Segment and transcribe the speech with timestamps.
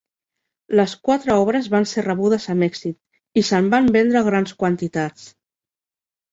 [0.79, 5.33] Les quatre obres van ser rebudes amb èxit i se'n van vendre grans quantitats.